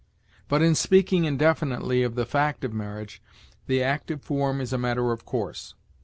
[0.47, 3.21] But, in speaking indefinitely of the fact of marriage,
[3.67, 5.75] the active form is a matter of course.